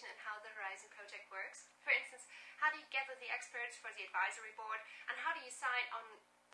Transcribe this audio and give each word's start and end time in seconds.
information 0.00 0.16
on 0.16 0.24
how 0.24 0.36
the 0.40 0.52
Horizon 0.56 0.88
project 0.96 1.28
works? 1.28 1.68
For 1.84 1.92
instance, 1.92 2.24
how 2.56 2.72
do 2.72 2.80
you 2.80 2.88
gather 2.88 3.12
the 3.20 3.28
experts 3.28 3.76
for 3.76 3.92
the 3.92 4.04
advisory 4.08 4.56
board, 4.56 4.80
and 5.12 5.16
how 5.20 5.36
do 5.36 5.44
you 5.44 5.52
decide 5.52 5.88
on 5.92 6.04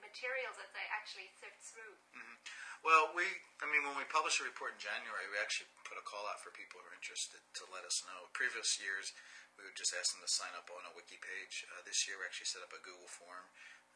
materials 0.03 0.59
that 0.59 0.75
they 0.75 0.83
actually 0.91 1.31
sift 1.39 1.63
through? 1.63 1.95
Mm-hmm. 2.15 2.39
Well, 2.83 3.15
we, 3.15 3.27
I 3.63 3.67
mean, 3.71 3.87
when 3.87 3.95
we 3.99 4.07
published 4.11 4.43
a 4.43 4.47
report 4.47 4.79
in 4.79 4.83
January, 4.83 5.27
we 5.31 5.39
actually 5.39 5.71
put 5.87 5.99
a 5.99 6.05
call 6.05 6.27
out 6.27 6.43
for 6.43 6.51
people 6.55 6.83
who 6.83 6.91
are 6.91 6.99
interested 6.99 7.41
to 7.59 7.63
let 7.71 7.87
us 7.87 8.03
know. 8.07 8.31
Previous 8.35 8.79
years, 8.83 9.15
we 9.57 9.65
would 9.65 9.79
just 9.79 9.95
ask 9.97 10.13
them 10.13 10.23
to 10.23 10.31
sign 10.31 10.53
up 10.59 10.69
on 10.71 10.85
a 10.87 10.93
wiki 10.95 11.19
page. 11.19 11.65
Uh, 11.71 11.83
this 11.87 12.05
year, 12.07 12.19
we 12.19 12.27
actually 12.27 12.51
set 12.51 12.63
up 12.63 12.75
a 12.75 12.83
Google 12.83 13.09
form 13.09 13.47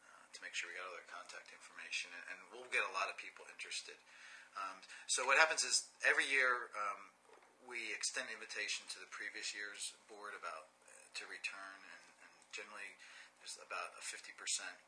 uh, 0.07 0.25
to 0.33 0.39
make 0.41 0.55
sure 0.57 0.71
we 0.71 0.75
got 0.75 0.89
all 0.89 0.95
their 0.97 1.07
contact 1.07 1.53
information, 1.53 2.11
and, 2.11 2.23
and 2.33 2.37
we'll 2.51 2.67
get 2.73 2.83
a 2.87 2.95
lot 2.95 3.07
of 3.07 3.15
people 3.19 3.45
interested. 3.51 3.99
Um, 4.51 4.83
so 5.07 5.23
what 5.23 5.39
happens 5.39 5.63
is 5.63 5.87
every 6.03 6.27
year 6.27 6.73
um, 6.75 7.15
we 7.71 7.95
extend 7.95 8.27
an 8.27 8.35
invitation 8.35 8.83
to 8.91 8.99
the 8.99 9.07
previous 9.07 9.55
year's 9.55 9.95
board 10.11 10.35
about 10.35 10.67
uh, 10.91 11.07
to 11.15 11.23
return, 11.31 11.79
and, 11.79 12.03
and, 12.19 12.33
generally 12.51 12.99
there's 13.39 13.55
about 13.63 13.95
a 13.95 14.03
50% 14.03 14.27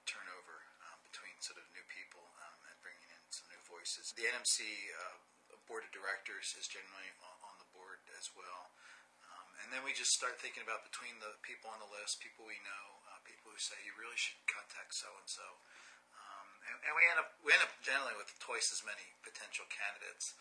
turnover 0.03 0.67
um, 0.91 0.99
between 1.07 1.31
sort 1.39 1.63
of 1.63 1.65
new 1.71 1.87
people 1.87 2.27
um, 2.43 2.59
and 2.67 2.75
bringing 2.83 3.07
in 3.07 3.23
some 3.31 3.47
new 3.47 3.63
voices. 3.71 4.11
The 4.19 4.27
NMC 4.27 4.67
uh, 4.99 5.55
board 5.63 5.87
of 5.87 5.95
directors 5.95 6.51
is 6.59 6.67
generally 6.67 7.07
on 7.23 7.55
the 7.55 7.69
board 7.71 8.03
as 8.19 8.27
well. 8.35 8.75
Um, 9.31 9.47
and 9.63 9.67
then 9.71 9.81
we 9.87 9.95
just 9.95 10.11
start 10.11 10.35
thinking 10.43 10.59
about 10.59 10.83
between 10.83 11.23
the 11.23 11.39
people 11.39 11.71
on 11.71 11.79
the 11.79 11.87
list, 11.87 12.19
people 12.19 12.43
we 12.43 12.59
know, 12.67 12.85
uh, 13.07 13.23
people 13.23 13.47
who 13.47 13.57
say 13.63 13.79
you 13.87 13.95
really 13.95 14.19
should 14.19 14.43
contact 14.43 14.91
so 14.91 15.07
and 15.07 15.29
so 15.31 15.47
and, 16.83 16.93
we 16.95 17.03
end 17.09 17.19
up 17.19 17.35
we 17.43 17.51
end 17.51 17.63
up 17.63 17.73
generally 17.83 18.15
with 18.15 18.31
twice 18.39 18.71
as 18.71 18.83
many 18.87 19.03
potential 19.23 19.67
candidates. 19.67 20.35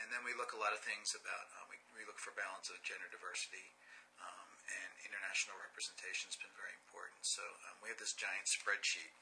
And 0.00 0.08
then 0.08 0.24
we 0.24 0.32
look 0.32 0.56
a 0.56 0.60
lot 0.60 0.72
of 0.72 0.80
things 0.80 1.12
about 1.12 1.52
um, 1.60 1.61
we, 1.94 2.04
look 2.08 2.18
for 2.18 2.34
balance 2.34 2.68
of 2.72 2.80
gender 2.82 3.06
diversity 3.08 3.72
um, 4.20 4.50
and 4.66 4.90
international 5.06 5.56
representation 5.62 6.28
has 6.28 6.38
been 6.38 6.52
very 6.58 6.74
important. 6.84 7.22
So 7.24 7.42
um, 7.70 7.78
we 7.80 7.88
have 7.92 8.00
this 8.00 8.12
giant 8.16 8.48
spreadsheet 8.48 9.12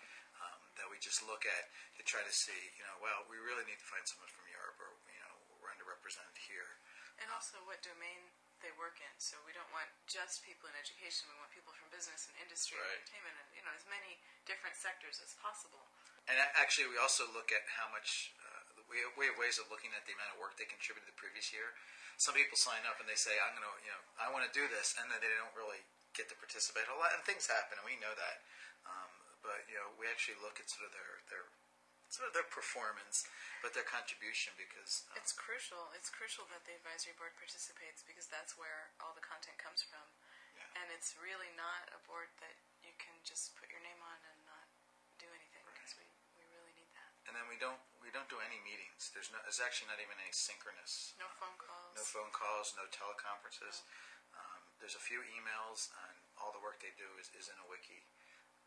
um, 0.40 0.60
that 0.80 0.88
we 0.88 0.96
just 1.00 1.20
look 1.24 1.44
at 1.44 1.68
to 1.98 2.02
try 2.02 2.24
to 2.24 2.34
see, 2.34 2.56
you 2.76 2.84
know, 2.88 2.96
well, 3.04 3.28
we 3.28 3.36
really 3.40 3.64
need 3.68 3.78
to 3.78 3.88
find 3.88 4.04
someone 4.08 4.30
from 4.32 4.48
Europe 4.48 4.78
or 4.80 4.90
you 5.12 5.20
know 5.20 5.34
we're 5.60 5.72
underrepresented 5.72 6.36
here. 6.48 6.80
And 7.20 7.28
also, 7.36 7.60
what 7.68 7.84
domain 7.84 8.32
they 8.64 8.72
work 8.76 9.00
in. 9.00 9.12
So 9.16 9.40
we 9.44 9.56
don't 9.56 9.68
want 9.72 9.88
just 10.04 10.44
people 10.44 10.68
in 10.68 10.76
education. 10.76 11.28
We 11.32 11.36
want 11.40 11.52
people 11.52 11.72
from 11.72 11.88
business 11.88 12.28
and 12.28 12.36
industry 12.40 12.76
right. 12.76 12.84
and 12.84 13.00
entertainment 13.00 13.36
and 13.40 13.48
you 13.56 13.62
know 13.64 13.72
as 13.72 13.84
many 13.88 14.20
different 14.44 14.76
sectors 14.76 15.20
as 15.20 15.32
possible. 15.40 15.84
And 16.28 16.36
actually, 16.60 16.92
we 16.92 17.00
also 17.00 17.28
look 17.32 17.50
at 17.50 17.64
how 17.68 17.88
much. 17.92 18.36
We, 18.90 18.98
have, 19.06 19.14
we 19.14 19.30
have 19.30 19.38
ways 19.38 19.56
of 19.62 19.70
looking 19.70 19.94
at 19.94 20.02
the 20.04 20.12
amount 20.18 20.34
of 20.34 20.42
work 20.42 20.58
they 20.58 20.66
contributed 20.66 21.06
the 21.06 21.14
previous 21.14 21.54
year. 21.54 21.78
Some 22.18 22.34
people 22.34 22.58
sign 22.58 22.82
up 22.84 22.98
and 22.98 23.06
they 23.06 23.16
say, 23.16 23.32
"I'm 23.38 23.54
going 23.56 23.64
to, 23.64 23.74
you 23.80 23.92
know, 23.94 24.02
I 24.18 24.28
want 24.28 24.44
to 24.44 24.52
do 24.52 24.66
this," 24.68 24.98
and 24.98 25.08
then 25.08 25.22
they 25.22 25.30
don't 25.30 25.54
really 25.56 25.80
get 26.12 26.28
to 26.28 26.36
participate. 26.36 26.84
A 26.90 26.98
lot 26.98 27.14
and 27.14 27.22
things 27.24 27.48
happen, 27.48 27.78
and 27.78 27.86
we 27.86 27.96
know 28.02 28.12
that. 28.12 28.44
Um, 28.84 29.10
but 29.40 29.64
you 29.70 29.76
know, 29.78 29.88
we 29.96 30.04
actually 30.10 30.36
look 30.42 30.60
at 30.60 30.68
sort 30.68 30.84
of 30.84 30.92
their 30.92 31.24
their 31.32 31.44
sort 32.10 32.26
of 32.28 32.34
their 32.34 32.46
performance, 32.50 33.24
but 33.62 33.72
their 33.72 33.86
contribution 33.86 34.52
because 34.58 35.06
um, 35.10 35.16
it's 35.16 35.32
crucial. 35.32 35.94
It's 35.96 36.10
crucial 36.10 36.44
that 36.50 36.66
the 36.66 36.74
advisory 36.76 37.16
board 37.16 37.32
participates 37.38 38.04
because 38.04 38.26
that's 38.28 38.58
where 38.58 38.92
all 39.00 39.14
the 39.14 39.24
content 39.24 39.56
comes 39.56 39.80
from, 39.86 40.04
yeah. 40.58 40.82
and 40.82 40.86
it's 40.92 41.16
really 41.16 41.50
not 41.56 41.88
a 41.94 42.00
board 42.04 42.28
that 42.42 42.58
you 42.82 42.92
can 42.98 43.14
just 43.22 43.56
put 43.56 43.70
your 43.70 43.80
name 43.80 44.00
on 44.02 44.18
and 44.28 44.38
not 44.44 44.66
do 45.22 45.28
anything 45.30 45.64
because 45.72 45.96
right. 45.96 46.10
we 46.36 46.42
we 46.42 46.44
really 46.52 46.74
need 46.76 46.90
that. 46.96 47.10
and 47.28 47.32
then 47.36 47.46
we 47.48 47.56
don't 47.56 47.80
don't 48.20 48.36
do 48.36 48.44
any 48.44 48.60
meetings. 48.60 49.08
There's 49.16 49.32
no 49.32 49.40
there's 49.48 49.64
actually 49.64 49.88
not 49.88 49.96
even 49.96 50.12
any 50.20 50.28
synchronous. 50.36 51.16
No 51.16 51.24
phone 51.40 51.56
calls. 51.56 51.96
No 51.96 52.04
phone 52.04 52.28
calls. 52.36 52.76
No 52.76 52.84
teleconferences. 52.92 53.80
Um, 54.36 54.60
there's 54.76 54.92
a 54.92 55.00
few 55.00 55.24
emails, 55.24 55.88
and 56.04 56.20
all 56.36 56.52
the 56.52 56.60
work 56.60 56.84
they 56.84 56.92
do 57.00 57.08
is, 57.16 57.32
is 57.32 57.48
in 57.48 57.56
a 57.56 57.64
wiki. 57.64 58.04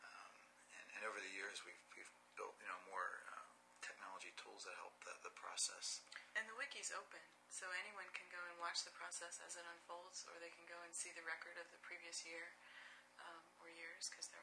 Um, 0.02 0.34
and, 0.74 0.86
and 0.98 1.02
over 1.06 1.22
the 1.22 1.30
years, 1.30 1.62
we've 1.62 1.78
we've 1.94 2.10
built 2.34 2.58
you 2.58 2.66
know 2.66 2.82
more 2.90 3.22
uh, 3.30 3.46
technology 3.86 4.34
tools 4.42 4.66
that 4.66 4.74
help 4.82 4.98
the, 5.06 5.14
the 5.22 5.34
process. 5.38 6.02
And 6.34 6.50
the 6.50 6.58
wiki's 6.58 6.90
open, 6.90 7.22
so 7.54 7.70
anyone 7.78 8.10
can 8.18 8.26
go 8.34 8.42
and 8.50 8.58
watch 8.58 8.82
the 8.82 8.96
process 8.98 9.38
as 9.38 9.54
it 9.54 9.70
unfolds, 9.70 10.26
or 10.34 10.42
they 10.42 10.50
can 10.50 10.66
go 10.66 10.82
and 10.82 10.98
see 10.98 11.14
the 11.14 11.22
record 11.30 11.62
of 11.62 11.70
the 11.70 11.78
previous 11.86 12.26
year 12.26 12.58
um, 13.22 13.46
or 13.62 13.70
years 13.70 14.10
because 14.10 14.34
they're 14.34 14.42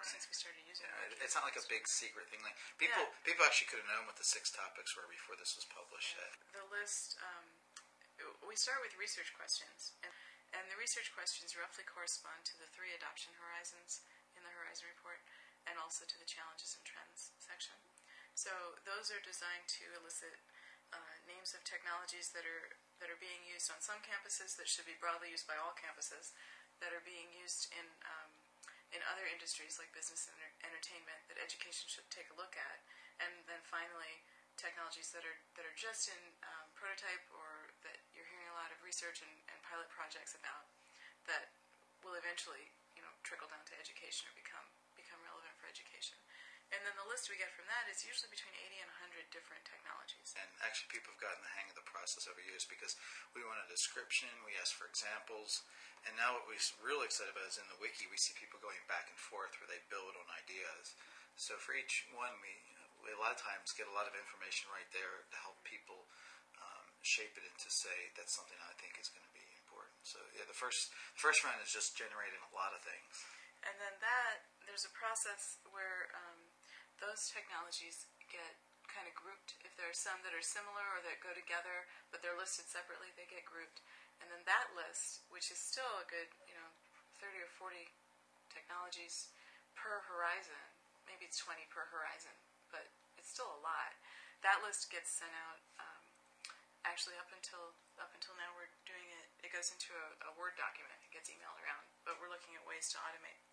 right. 0.00 0.12
since 0.16 0.24
we 0.24 0.34
started 0.34 0.64
using 0.64 0.88
yeah, 0.88 1.12
it. 1.12 1.20
It's 1.20 1.36
not 1.36 1.44
like 1.44 1.60
a 1.60 1.64
big 1.68 1.84
secret 1.84 2.26
thing. 2.32 2.40
Like 2.40 2.56
people, 2.80 3.04
yeah. 3.04 3.26
people 3.28 3.44
actually 3.44 3.68
could 3.68 3.84
have 3.84 3.90
known 3.92 4.08
what 4.08 4.16
the 4.16 4.26
six 4.26 4.48
topics 4.48 4.96
were 4.96 5.06
before 5.06 5.36
this 5.36 5.54
was 5.54 5.68
published. 5.68 6.16
Yeah. 6.16 6.64
The 6.64 6.66
list. 6.72 7.20
Um, 7.20 7.46
we 8.44 8.52
start 8.56 8.84
with 8.84 8.92
research 9.00 9.32
questions, 9.32 9.96
and, 10.04 10.12
and 10.52 10.64
the 10.68 10.76
research 10.76 11.08
questions 11.16 11.56
roughly 11.56 11.88
correspond 11.88 12.44
to 12.44 12.54
the 12.60 12.68
three 12.68 12.92
adoption 12.92 13.32
horizons 13.40 14.04
in 14.36 14.44
the 14.44 14.52
Horizon 14.52 14.92
report, 14.92 15.24
and 15.64 15.80
also 15.80 16.04
to 16.04 16.16
the 16.20 16.28
challenges 16.28 16.76
and 16.76 16.84
trends 16.84 17.32
section. 17.40 17.76
So 18.36 18.52
those 18.84 19.08
are 19.08 19.20
designed 19.24 19.68
to 19.80 19.84
elicit 20.00 20.36
uh, 20.92 21.14
names 21.24 21.54
of 21.56 21.62
technologies 21.64 22.32
that 22.34 22.44
are 22.44 22.76
that 23.00 23.08
are 23.08 23.20
being 23.20 23.40
used 23.48 23.72
on 23.72 23.80
some 23.80 24.04
campuses 24.04 24.60
that 24.60 24.68
should 24.68 24.84
be 24.84 24.96
broadly 25.00 25.32
used 25.32 25.48
by 25.48 25.56
all 25.56 25.72
campuses, 25.72 26.36
that 26.84 26.92
are 26.92 27.04
being 27.04 27.32
used 27.32 27.72
in 27.72 27.86
um, 28.04 28.28
in 28.90 29.00
other 29.06 29.26
industries 29.30 29.78
like 29.78 29.90
business 29.94 30.26
and 30.26 30.38
entertainment 30.66 31.20
that 31.30 31.38
education 31.38 31.86
should 31.86 32.06
take 32.10 32.26
a 32.30 32.36
look 32.38 32.58
at, 32.58 32.78
and 33.22 33.30
then 33.46 33.62
finally 33.66 34.22
technologies 34.58 35.08
that 35.14 35.24
are 35.24 35.38
that 35.56 35.64
are 35.64 35.76
just 35.78 36.10
in 36.10 36.20
um, 36.44 36.68
prototype 36.76 37.24
or 37.32 37.72
that 37.86 38.02
you're 38.12 38.28
hearing 38.28 38.50
a 38.50 38.56
lot 38.58 38.68
of 38.68 38.78
research 38.84 39.24
and, 39.24 39.32
and 39.48 39.58
pilot 39.64 39.88
projects 39.88 40.36
about 40.36 40.68
that 41.24 41.54
will 42.04 42.16
eventually 42.18 42.68
you 42.92 43.02
know 43.02 43.12
trickle 43.24 43.48
down 43.48 43.62
to 43.64 43.74
education 43.78 44.28
or 44.28 44.34
become 44.36 44.66
become 44.98 45.20
relevant 45.24 45.54
for 45.56 45.70
education. 45.70 46.18
And 46.70 46.80
then 46.86 46.94
the 46.94 47.10
list 47.10 47.26
we 47.26 47.34
get 47.34 47.50
from 47.50 47.66
that 47.66 47.90
is 47.90 48.06
usually 48.06 48.30
between 48.30 48.54
80 48.54 48.86
and 48.86 48.90
100 49.02 49.34
different 49.34 49.66
technologies. 49.66 50.34
And 50.38 50.46
actually, 50.62 50.94
people 50.94 51.10
have 51.10 51.22
gotten 51.22 51.42
the 51.42 51.54
hang 51.58 51.66
of 51.66 51.74
the 51.74 51.86
process 51.86 52.30
over 52.30 52.38
years 52.38 52.62
because 52.62 52.94
we 53.34 53.42
want 53.42 53.58
a 53.58 53.66
description, 53.66 54.30
we 54.46 54.54
ask 54.54 54.78
for 54.78 54.86
examples, 54.86 55.66
and 56.08 56.16
now 56.16 56.32
what 56.32 56.48
we're 56.48 56.62
really 56.80 57.04
excited 57.04 57.32
about 57.32 57.50
is 57.50 57.60
in 57.60 57.68
the 57.68 57.76
wiki, 57.76 58.08
we 58.08 58.16
see 58.16 58.32
people 58.32 58.56
going 58.62 58.80
back 58.88 59.10
and 59.12 59.18
forth 59.20 59.52
where 59.60 59.68
they 59.68 59.80
build 59.92 60.16
on 60.16 60.26
ideas. 60.32 60.96
So 61.36 61.60
for 61.60 61.76
each 61.76 62.08
one, 62.16 62.32
we, 62.40 62.52
we 63.04 63.12
a 63.12 63.20
lot 63.20 63.36
of 63.36 63.40
times 63.40 63.76
get 63.76 63.88
a 63.88 63.96
lot 63.96 64.08
of 64.08 64.16
information 64.16 64.72
right 64.72 64.88
there 64.96 65.28
to 65.28 65.36
help 65.44 65.60
people 65.64 66.08
um, 66.56 66.86
shape 67.04 67.36
it 67.36 67.44
into 67.44 67.68
say 67.68 68.12
that's 68.16 68.32
something 68.32 68.56
I 68.64 68.72
think 68.80 68.96
is 68.96 69.12
going 69.12 69.24
to 69.24 69.34
be 69.36 69.44
important. 69.60 70.00
So 70.04 70.20
yeah, 70.36 70.48
the 70.48 70.56
first 70.56 70.92
the 71.16 71.20
first 71.20 71.44
round 71.44 71.60
is 71.60 71.72
just 71.72 71.96
generating 71.96 72.40
a 72.40 72.52
lot 72.56 72.72
of 72.72 72.80
things. 72.80 73.12
And 73.60 73.76
then 73.76 73.92
that 74.00 74.48
there's 74.64 74.88
a 74.88 74.92
process 74.96 75.60
where 75.68 76.08
um, 76.16 76.40
those 77.00 77.32
technologies 77.32 78.06
get 78.28 78.60
kind 78.86 79.06
of 79.06 79.14
grouped. 79.16 79.56
If 79.64 79.74
there 79.78 79.88
are 79.88 79.96
some 79.96 80.20
that 80.26 80.36
are 80.36 80.44
similar 80.44 80.84
or 80.94 81.00
that 81.06 81.24
go 81.24 81.32
together, 81.32 81.88
but 82.12 82.20
they're 82.20 82.36
listed 82.36 82.68
separately, 82.68 83.10
they 83.14 83.26
get 83.26 83.46
grouped. 83.48 83.80
And 84.20 84.28
then 84.28 84.44
that 84.44 84.76
list, 84.76 85.24
which 85.32 85.48
is 85.48 85.56
still 85.56 86.02
a 86.02 86.06
good, 86.06 86.28
you 86.44 86.52
know, 86.52 86.68
30 87.22 87.40
or 87.40 87.50
40 87.56 87.88
technologies 88.52 89.32
per 89.72 90.04
horizon, 90.04 90.60
maybe 91.08 91.24
it's 91.24 91.40
20 91.40 91.64
per 91.72 91.88
horizon, 91.88 92.34
but 92.68 92.84
it's 93.16 93.32
still 93.32 93.48
a 93.48 93.64
lot. 93.64 93.96
That 94.44 94.60
list 94.60 94.92
gets 94.92 95.08
sent 95.08 95.32
out. 95.32 95.60
Um, 95.80 96.02
actually, 96.84 97.16
up 97.20 97.28
until 97.32 97.76
up 98.00 98.12
until 98.16 98.32
now, 98.40 98.48
we're 98.56 98.72
doing 98.88 99.04
it. 99.20 99.28
It 99.44 99.52
goes 99.52 99.68
into 99.68 99.92
a, 99.92 100.32
a 100.32 100.36
Word 100.40 100.56
document. 100.56 100.96
It 101.04 101.12
gets 101.12 101.28
emailed 101.28 101.60
around, 101.60 101.84
but 102.08 102.16
we're 102.16 102.32
looking 102.32 102.56
at 102.56 102.64
ways 102.64 102.88
to 102.92 103.00
automate 103.04 103.44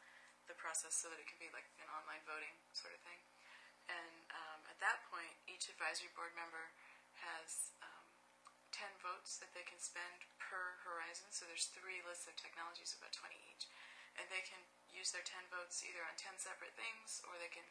the 0.47 0.55
process 0.55 0.95
so 0.95 1.11
that 1.11 1.19
it 1.19 1.27
can 1.27 1.35
be 1.35 1.51
like 1.51 1.67
an 1.83 1.91
online 1.91 2.23
voting 2.23 2.55
sort 2.71 2.95
of 2.95 3.03
thing. 3.03 3.19
And 3.88 4.16
um, 4.31 4.60
at 4.68 4.80
that 4.84 5.04
point, 5.07 5.36
each 5.48 5.72
advisory 5.72 6.12
board 6.16 6.36
member 6.36 6.72
has 7.24 7.74
um, 7.84 8.06
10 8.75 8.86
votes 9.01 9.39
that 9.39 9.51
they 9.56 9.66
can 9.66 9.80
spend 9.80 10.28
per 10.38 10.78
horizon. 10.84 11.31
So 11.31 11.48
there's 11.48 11.72
three 11.72 12.04
lists 12.06 12.28
of 12.30 12.36
technologies, 12.38 12.94
about 13.00 13.16
20 13.16 13.34
each. 13.50 13.66
And 14.19 14.25
they 14.34 14.44
can 14.44 14.62
use 14.89 15.13
their 15.13 15.25
10 15.25 15.50
votes 15.54 15.86
either 15.86 16.01
on 16.01 16.18
10 16.18 16.38
separate 16.42 16.74
things, 16.74 17.22
or 17.30 17.38
they 17.38 17.54
can 17.54 17.66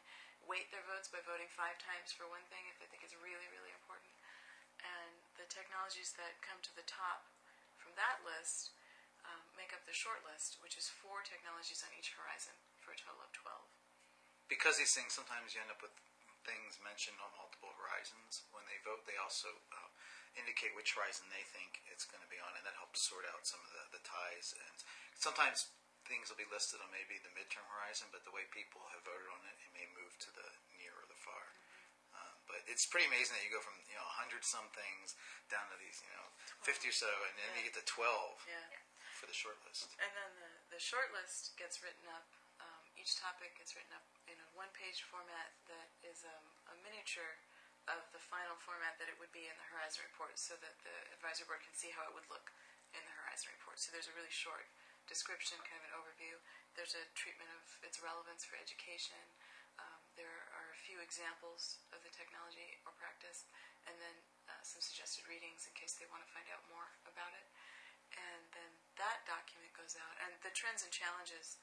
weight 0.47 0.71
their 0.71 0.83
votes 0.87 1.11
by 1.11 1.19
voting 1.27 1.51
five 1.51 1.75
times 1.77 2.15
for 2.15 2.23
one 2.27 2.43
thing 2.47 2.63
if 2.71 2.79
they 2.79 2.87
think 2.87 3.03
it's 3.03 3.17
really, 3.19 3.47
really 3.51 3.73
important. 3.75 4.15
And 4.79 5.15
the 5.35 5.49
technologies 5.49 6.15
that 6.15 6.39
come 6.39 6.61
to 6.63 6.73
the 6.75 6.87
top 6.87 7.27
from 7.75 7.91
that 7.99 8.23
list 8.23 8.71
um, 9.27 9.43
make 9.59 9.75
up 9.75 9.83
the 9.83 9.95
short 9.95 10.23
list, 10.23 10.61
which 10.63 10.79
is 10.79 10.87
four 10.87 11.25
technologies 11.27 11.83
on 11.83 11.91
each 11.99 12.15
horizon 12.15 12.55
for 12.79 12.95
a 12.95 12.99
total 12.99 13.19
of 13.25 13.31
12. 13.35 13.86
Because 14.47 14.79
these 14.79 14.95
things 14.95 15.11
sometimes 15.11 15.51
you 15.51 15.59
end 15.59 15.71
up 15.71 15.83
with 15.83 15.93
things 16.47 16.79
mentioned 16.79 17.19
on 17.19 17.27
multiple 17.35 17.75
horizons. 17.75 18.47
When 18.55 18.63
they 18.71 18.79
vote, 18.87 19.03
they 19.03 19.19
also 19.19 19.51
uh, 19.75 19.89
indicate 20.39 20.71
which 20.71 20.95
horizon 20.95 21.27
they 21.27 21.43
think 21.51 21.83
it's 21.91 22.07
going 22.07 22.23
to 22.23 22.31
be 22.31 22.39
on, 22.39 22.55
and 22.55 22.63
that 22.63 22.79
helps 22.79 23.03
sort 23.03 23.27
out 23.27 23.43
some 23.43 23.59
of 23.59 23.71
the, 23.75 23.99
the 23.99 24.03
ties. 24.07 24.55
And 24.55 24.75
sometimes 25.19 25.67
things 26.07 26.31
will 26.31 26.39
be 26.39 26.47
listed 26.47 26.79
on 26.79 26.87
maybe 26.95 27.19
the 27.19 27.33
midterm 27.35 27.67
horizon, 27.67 28.07
but 28.15 28.23
the 28.23 28.31
way 28.31 28.47
people 28.55 28.79
have 28.95 29.03
voted 29.03 29.27
on 29.27 29.43
it, 29.51 29.59
it 29.59 29.71
may 29.75 29.83
move 29.91 30.15
to 30.23 30.31
the 30.31 30.47
near 30.79 30.95
or 30.95 31.03
the 31.11 31.19
far. 31.19 31.51
Mm-hmm. 31.51 32.15
Um, 32.15 32.35
but 32.47 32.63
it's 32.71 32.87
pretty 32.87 33.11
amazing 33.11 33.35
that 33.35 33.43
you 33.43 33.51
go 33.51 33.59
from 33.59 33.75
you 33.91 33.99
know 33.99 34.07
hundred 34.07 34.47
some 34.47 34.71
things 34.71 35.19
down 35.51 35.67
to 35.67 35.75
these 35.77 35.99
you 35.99 36.09
know 36.15 36.31
fifty 36.63 36.87
or 36.89 36.95
so, 36.95 37.11
and 37.27 37.35
then 37.35 37.51
you 37.59 37.67
get 37.67 37.75
to 37.75 37.83
twelve 37.83 38.39
Yeah. 38.47 38.71
for 39.19 39.27
the 39.27 39.35
short 39.35 39.59
list. 39.67 39.91
And 39.99 40.07
then 40.15 40.31
the, 40.39 40.79
the 40.79 40.81
short 40.81 41.11
list 41.11 41.59
gets 41.59 41.83
written 41.83 42.07
up, 42.07 42.25
each 42.97 43.15
topic 43.21 43.55
is 43.61 43.77
written 43.77 43.93
up 43.93 44.05
in 44.25 44.35
a 44.35 44.49
one 44.57 44.73
page 44.73 45.05
format 45.05 45.53
that 45.69 45.89
is 46.01 46.25
um, 46.25 46.45
a 46.73 46.75
miniature 46.81 47.37
of 47.87 48.03
the 48.11 48.19
final 48.19 48.57
format 48.59 48.99
that 48.99 49.07
it 49.07 49.15
would 49.21 49.31
be 49.31 49.47
in 49.47 49.55
the 49.55 49.69
Horizon 49.71 50.03
Report 50.09 50.35
so 50.35 50.59
that 50.59 50.75
the 50.83 50.97
advisory 51.15 51.47
board 51.47 51.63
can 51.63 51.77
see 51.77 51.93
how 51.93 52.03
it 52.09 52.13
would 52.17 52.27
look 52.27 52.51
in 52.91 52.99
the 53.05 53.15
Horizon 53.23 53.53
Report. 53.55 53.79
So 53.79 53.93
there's 53.95 54.11
a 54.11 54.17
really 54.17 54.33
short 54.33 54.67
description, 55.07 55.55
kind 55.63 55.79
of 55.79 55.87
an 55.87 55.95
overview. 55.95 56.35
There's 56.75 56.97
a 56.97 57.07
treatment 57.15 57.47
of 57.53 57.63
its 57.85 58.03
relevance 58.03 58.43
for 58.43 58.59
education. 58.59 59.21
Um, 59.79 60.01
there 60.19 60.51
are 60.51 60.73
a 60.73 60.79
few 60.83 60.99
examples 60.99 61.79
of 61.95 62.03
the 62.03 62.11
technology 62.11 62.81
or 62.83 62.91
practice, 62.99 63.47
and 63.87 63.95
then 64.01 64.17
uh, 64.51 64.59
some 64.65 64.83
suggested 64.83 65.23
readings 65.29 65.63
in 65.69 65.71
case 65.77 65.95
they 65.95 66.09
want 66.11 66.25
to 66.25 66.31
find 66.33 66.49
out 66.51 66.65
more 66.67 66.91
about 67.07 67.31
it 67.37 67.47
and 68.15 68.43
then 68.55 68.71
that 68.95 69.19
document 69.27 69.69
goes 69.75 69.99
out 69.99 70.15
and 70.23 70.31
the 70.39 70.53
trends 70.55 70.85
and 70.85 70.91
challenges 70.93 71.59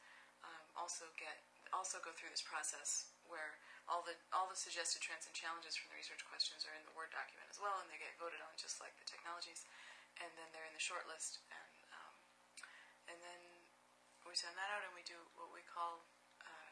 also 0.79 1.11
get 1.19 1.43
also 1.75 1.99
go 2.03 2.15
through 2.15 2.31
this 2.31 2.45
process 2.45 3.11
where 3.27 3.59
all 3.91 4.05
the 4.07 4.15
all 4.31 4.49
the 4.49 4.57
suggested 4.57 5.03
trends 5.03 5.27
and 5.27 5.35
challenges 5.35 5.75
from 5.77 5.91
the 5.91 5.99
research 5.99 6.23
questions 6.25 6.65
are 6.65 6.77
in 6.77 6.85
the 6.87 6.95
word 6.95 7.11
document 7.11 7.49
as 7.51 7.59
well 7.61 7.83
and 7.83 7.87
they 7.91 7.99
get 8.01 8.15
voted 8.17 8.41
on 8.45 8.53
just 8.57 8.79
like 8.79 8.95
the 8.97 9.07
technologies. 9.09 9.67
And 10.23 10.31
then 10.39 10.47
they're 10.55 10.67
in 10.69 10.77
the 10.77 10.83
short 10.83 11.11
list 11.11 11.43
and 11.51 11.75
um, 11.91 12.15
and 13.11 13.19
then 13.19 13.43
we 14.25 14.39
send 14.39 14.55
that 14.57 14.71
out 14.71 14.87
and 14.87 14.95
we 14.95 15.05
do 15.05 15.19
what 15.35 15.51
we 15.51 15.61
call 15.67 16.07
uh, 16.41 16.71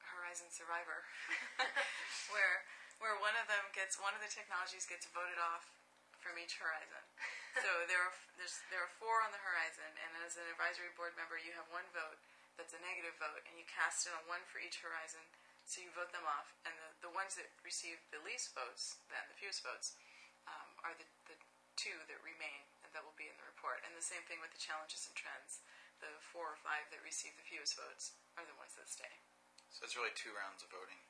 Horizon 0.00 0.48
Survivor 0.48 1.04
where 2.32 2.62
where 3.02 3.16
one 3.20 3.36
of 3.36 3.44
them 3.50 3.68
gets 3.76 4.00
one 4.00 4.16
of 4.16 4.22
the 4.24 4.32
technologies 4.32 4.88
gets 4.88 5.04
voted 5.12 5.36
off 5.36 5.68
from 6.16 6.40
each 6.40 6.56
horizon. 6.56 7.04
So 7.60 7.70
there 7.86 8.00
are 8.00 8.14
there's 8.40 8.58
there 8.72 8.82
are 8.82 8.92
four 8.98 9.20
on 9.22 9.30
the 9.30 9.40
horizon, 9.40 9.86
and 10.00 10.10
as 10.24 10.34
an 10.40 10.48
advisory 10.48 10.90
board 10.96 11.12
member, 11.14 11.38
you 11.38 11.52
have 11.54 11.68
one 11.68 11.86
vote 11.92 12.18
that's 12.56 12.76
a 12.76 12.82
negative 12.82 13.16
vote, 13.20 13.44
and 13.48 13.54
you 13.60 13.64
cast 13.68 14.08
it 14.08 14.16
on 14.16 14.24
one 14.26 14.42
for 14.48 14.58
each 14.60 14.80
horizon. 14.80 15.22
So 15.66 15.82
you 15.82 15.90
vote 15.92 16.14
them 16.14 16.26
off, 16.26 16.54
and 16.62 16.72
the, 16.78 17.10
the 17.10 17.12
ones 17.12 17.34
that 17.34 17.50
receive 17.66 17.98
the 18.14 18.22
least 18.22 18.54
votes, 18.54 19.02
then 19.10 19.22
the 19.26 19.34
fewest 19.34 19.66
votes, 19.66 19.98
um, 20.46 20.70
are 20.86 20.94
the, 20.94 21.06
the 21.26 21.34
two 21.74 21.98
that 22.06 22.22
remain, 22.22 22.62
and 22.86 22.90
that 22.94 23.02
will 23.02 23.18
be 23.18 23.26
in 23.26 23.34
the 23.34 23.50
report. 23.50 23.82
And 23.82 23.90
the 23.92 24.04
same 24.04 24.22
thing 24.30 24.38
with 24.38 24.54
the 24.54 24.62
challenges 24.62 25.10
and 25.10 25.14
trends. 25.18 25.60
The 25.98 26.12
four 26.22 26.54
or 26.54 26.60
five 26.60 26.86
that 26.92 27.02
receive 27.02 27.34
the 27.34 27.46
fewest 27.46 27.74
votes 27.74 28.14
are 28.38 28.46
the 28.46 28.54
ones 28.60 28.78
that 28.78 28.86
stay. 28.86 29.10
So 29.74 29.82
it's 29.82 29.98
really 29.98 30.14
two 30.14 30.32
rounds 30.32 30.62
of 30.62 30.70
voting. 30.70 31.02